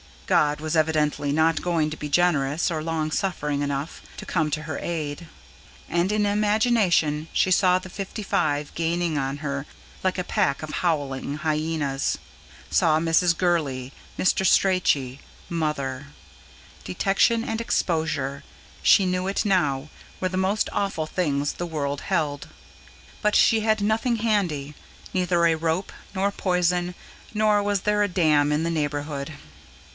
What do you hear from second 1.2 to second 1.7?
not